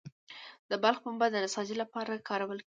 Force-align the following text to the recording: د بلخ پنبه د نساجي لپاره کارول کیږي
د 0.69 0.71
بلخ 0.83 0.97
پنبه 1.03 1.27
د 1.31 1.35
نساجي 1.43 1.75
لپاره 1.81 2.23
کارول 2.29 2.51
کیږي 2.57 2.59